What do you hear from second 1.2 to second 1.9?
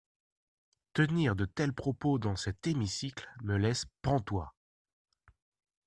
de tels